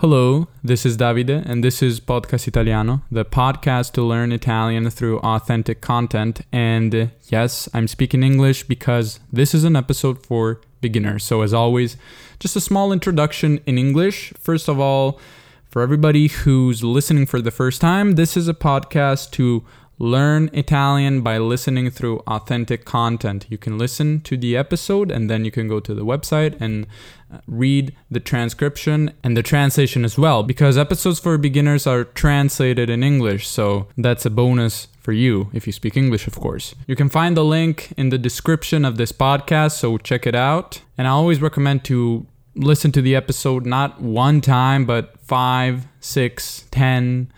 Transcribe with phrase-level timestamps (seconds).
[0.00, 5.20] Hello, this is Davide, and this is Podcast Italiano, the podcast to learn Italian through
[5.20, 6.42] authentic content.
[6.52, 11.24] And uh, yes, I'm speaking English because this is an episode for beginners.
[11.24, 11.96] So, as always,
[12.38, 14.34] just a small introduction in English.
[14.38, 15.18] First of all,
[15.70, 19.64] for everybody who's listening for the first time, this is a podcast to
[19.98, 23.46] Learn Italian by listening through authentic content.
[23.48, 26.86] You can listen to the episode and then you can go to the website and
[27.32, 32.90] uh, read the transcription and the translation as well because episodes for beginners are translated
[32.90, 33.48] in English.
[33.48, 36.74] So that's a bonus for you if you speak English, of course.
[36.86, 40.82] You can find the link in the description of this podcast, so check it out.
[40.98, 46.66] And I always recommend to listen to the episode not one time, but five, six,
[46.70, 47.30] ten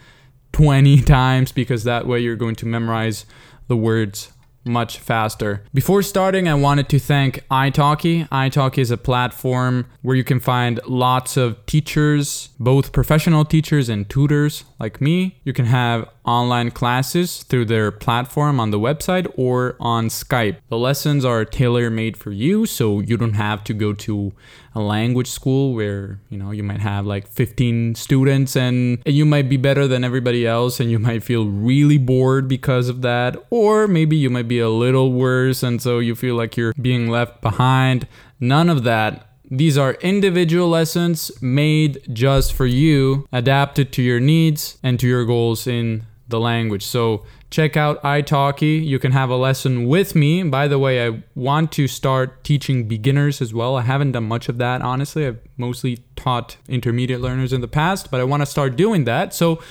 [0.59, 3.25] 20 times because that way you're going to memorize
[3.69, 4.33] the words
[4.65, 5.63] much faster.
[5.73, 8.29] Before starting, I wanted to thank italki.
[8.29, 14.09] italki is a platform where you can find lots of teachers, both professional teachers and
[14.11, 15.41] tutors like me.
[15.45, 20.59] You can have online classes through their platform on the website or on Skype.
[20.69, 24.35] The lessons are tailor made for you, so you don't have to go to
[24.75, 29.25] a language school where, you know, you might have like 15 students and, and you
[29.25, 33.35] might be better than everybody else and you might feel really bored because of that,
[33.49, 37.09] or maybe you might be a little worse and so you feel like you're being
[37.09, 38.07] left behind.
[38.39, 44.77] None of that these are individual lessons made just for you, adapted to your needs
[44.83, 46.85] and to your goals in the language.
[46.85, 48.85] So check out italki.
[48.85, 50.43] You can have a lesson with me.
[50.43, 53.77] By the way, I want to start teaching beginners as well.
[53.77, 55.27] I haven't done much of that, honestly.
[55.27, 59.35] I've mostly taught intermediate learners in the past, but I want to start doing that.
[59.35, 59.63] So,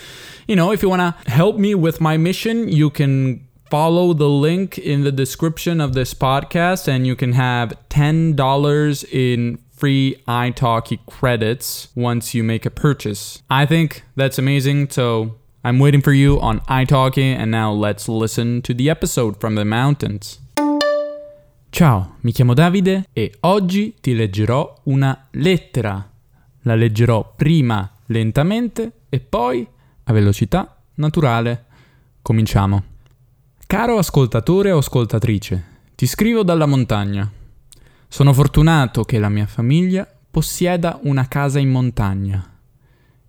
[0.48, 4.30] you know, if you want to help me with my mission, you can follow the
[4.30, 11.00] link in the description of this podcast and you can have $10 in free italki
[11.06, 13.44] credits once you make a purchase.
[13.50, 14.90] I think that's amazing.
[14.90, 15.36] So
[15.68, 19.66] I'm waiting for you on italki, and now let's listen to the episode from the
[19.66, 20.40] mountains.
[21.70, 26.10] Ciao, mi chiamo Davide e oggi ti leggerò una lettera.
[26.62, 29.68] La leggerò prima lentamente e poi
[30.06, 31.66] a velocità naturale.
[32.22, 32.84] Cominciamo.
[33.68, 35.66] Caro ascoltatore o ascoltatrice,
[35.96, 37.30] ti scrivo dalla montagna.
[38.08, 42.54] Sono fortunato che la mia famiglia possieda una casa in montagna.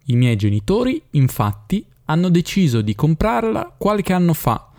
[0.05, 4.71] I miei genitori, infatti, hanno deciso di comprarla qualche anno fa,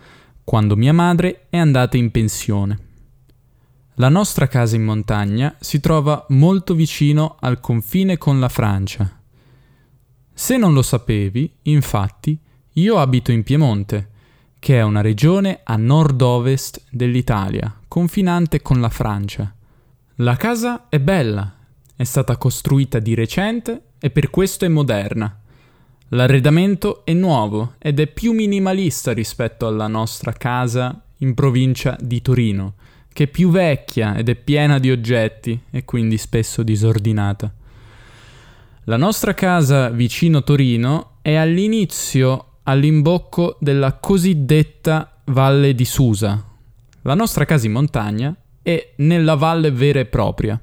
[0.44, 2.78] quando mia madre è andata in pensione.
[3.94, 9.20] La nostra casa in montagna si trova molto vicino al confine con la Francia.
[10.32, 12.38] Se non lo sapevi, infatti,
[12.74, 14.08] io abito in Piemonte,
[14.58, 19.54] che è una regione a nord-ovest dell'Italia, confinante con la Francia.
[20.16, 21.54] La casa è bella,
[21.94, 25.40] è stata costruita di recente e per questo è moderna.
[26.12, 32.74] L'arredamento è nuovo ed è più minimalista rispetto alla nostra casa in provincia di Torino,
[33.12, 37.52] che è più vecchia ed è piena di oggetti e quindi spesso disordinata.
[38.84, 46.44] La nostra casa vicino Torino è all'inizio all'imbocco della cosiddetta Valle di Susa.
[47.02, 50.60] La nostra casa in montagna è nella valle vera e propria.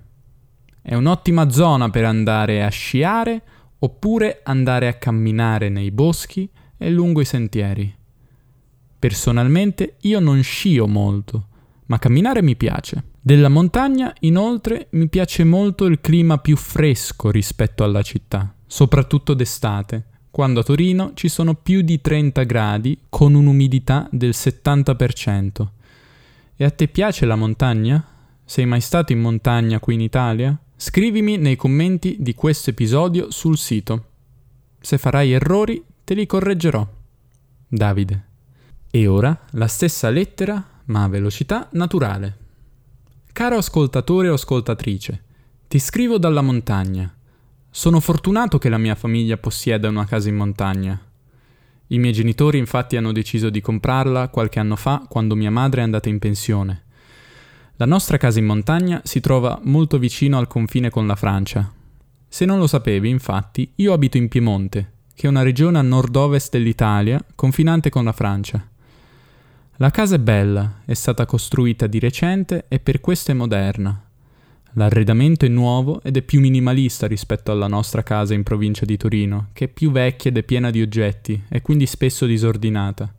[0.82, 3.42] È un'ottima zona per andare a sciare
[3.80, 7.94] oppure andare a camminare nei boschi e lungo i sentieri.
[9.00, 11.48] Personalmente io non scio molto,
[11.88, 13.04] ma camminare mi piace.
[13.22, 20.06] Della montagna, inoltre, mi piace molto il clima più fresco rispetto alla città, soprattutto d'estate,
[20.32, 25.68] quando a Torino ci sono più di 30 gradi con un'umidità del 70%.
[26.56, 28.04] E a te piace la montagna?
[28.46, 30.58] Sei mai stato in montagna qui in Italia?
[30.80, 34.10] Scrivimi nei commenti di questo episodio sul sito.
[34.80, 36.88] Se farai errori, te li correggerò.
[37.68, 38.26] Davide.
[38.92, 42.38] E ora la stessa lettera, ma a velocità naturale.
[43.34, 45.24] Caro ascoltatore o ascoltatrice,
[45.68, 47.12] ti scrivo dalla montagna.
[47.72, 51.02] Sono fortunato che la mia famiglia possieda una casa in montagna.
[51.88, 55.84] I miei genitori infatti hanno deciso di comprarla qualche anno fa quando mia madre è
[55.84, 56.84] andata in pensione.
[57.80, 61.72] La nostra casa in montagna si trova molto vicino al confine con la Francia.
[62.28, 66.52] Se non lo sapevi, infatti, io abito in Piemonte, che è una regione a nord-ovest
[66.52, 68.68] dell'Italia, confinante con la Francia.
[69.76, 74.10] La casa è bella, è stata costruita di recente e per questo è moderna.
[74.74, 79.50] L'arredamento è nuovo ed è più minimalista rispetto alla nostra casa in provincia di Torino,
[79.54, 83.14] che è più vecchia ed è piena di oggetti e quindi spesso disordinata.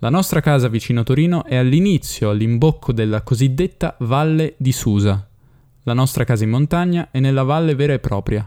[0.00, 5.26] La nostra casa vicino Torino è all'inizio, all'imbocco della cosiddetta Valle di Susa.
[5.84, 8.46] La nostra casa in montagna è nella valle vera e propria.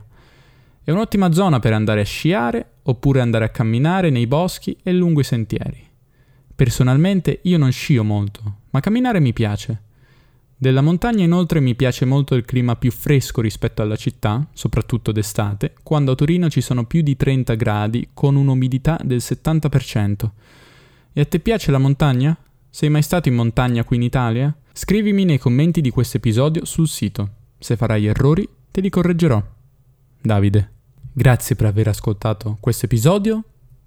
[0.83, 5.21] È un'ottima zona per andare a sciare oppure andare a camminare nei boschi e lungo
[5.21, 5.83] i sentieri.
[6.53, 9.81] Personalmente io non scio molto, ma camminare mi piace.
[10.55, 15.73] Della montagna inoltre mi piace molto il clima più fresco rispetto alla città, soprattutto d'estate,
[15.81, 20.29] quando a Torino ci sono più di 30 gradi con un'umidità del 70%.
[21.19, 22.33] E a te piace la montagna?
[22.69, 24.55] Sei mai stato in montagna qui in Italia?
[24.71, 27.29] Scrivimi nei commenti di questo episodio sul sito.
[27.59, 29.43] Se farai errori, te li correggerò.
[30.21, 30.71] Davide.
[31.11, 33.43] Grazie per aver ascoltato questo episodio.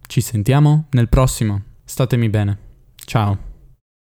[0.06, 1.62] Ci sentiamo nel prossimo.
[1.84, 2.58] Statemi bene.
[2.96, 3.51] Ciao.